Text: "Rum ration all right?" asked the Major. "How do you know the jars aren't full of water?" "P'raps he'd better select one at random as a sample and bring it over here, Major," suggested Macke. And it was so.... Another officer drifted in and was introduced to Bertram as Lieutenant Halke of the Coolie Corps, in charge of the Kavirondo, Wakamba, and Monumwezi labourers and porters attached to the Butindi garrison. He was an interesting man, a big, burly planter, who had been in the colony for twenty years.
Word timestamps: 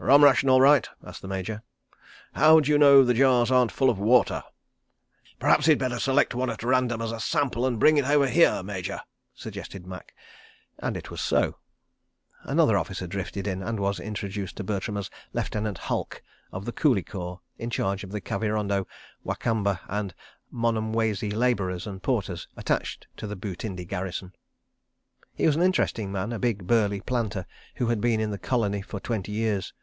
"Rum 0.00 0.22
ration 0.24 0.48
all 0.48 0.60
right?" 0.60 0.88
asked 1.04 1.20
the 1.22 1.28
Major. 1.28 1.62
"How 2.32 2.60
do 2.60 2.70
you 2.70 2.78
know 2.78 3.02
the 3.02 3.12
jars 3.12 3.50
aren't 3.50 3.72
full 3.72 3.90
of 3.90 3.98
water?" 3.98 4.42
"P'raps 5.40 5.66
he'd 5.66 5.80
better 5.80 5.98
select 5.98 6.34
one 6.36 6.48
at 6.48 6.62
random 6.62 7.02
as 7.02 7.10
a 7.12 7.18
sample 7.20 7.66
and 7.66 7.80
bring 7.80 7.98
it 7.98 8.04
over 8.04 8.26
here, 8.28 8.62
Major," 8.62 9.02
suggested 9.34 9.86
Macke. 9.86 10.14
And 10.78 10.96
it 10.96 11.10
was 11.10 11.20
so.... 11.20 11.56
Another 12.44 12.78
officer 12.78 13.06
drifted 13.08 13.48
in 13.48 13.60
and 13.60 13.80
was 13.80 13.98
introduced 14.00 14.56
to 14.56 14.64
Bertram 14.64 14.96
as 14.96 15.10
Lieutenant 15.32 15.78
Halke 15.78 16.20
of 16.52 16.64
the 16.64 16.72
Coolie 16.72 17.04
Corps, 17.04 17.40
in 17.58 17.68
charge 17.68 18.04
of 18.04 18.12
the 18.12 18.20
Kavirondo, 18.20 18.86
Wakamba, 19.26 19.80
and 19.88 20.14
Monumwezi 20.50 21.32
labourers 21.32 21.88
and 21.88 22.02
porters 22.02 22.46
attached 22.56 23.08
to 23.16 23.26
the 23.26 23.36
Butindi 23.36 23.84
garrison. 23.84 24.32
He 25.34 25.44
was 25.44 25.56
an 25.56 25.62
interesting 25.62 26.12
man, 26.12 26.32
a 26.32 26.38
big, 26.38 26.68
burly 26.68 27.00
planter, 27.00 27.46
who 27.74 27.88
had 27.88 28.00
been 28.00 28.20
in 28.20 28.30
the 28.30 28.38
colony 28.38 28.80
for 28.80 29.00
twenty 29.00 29.32
years. 29.32 29.74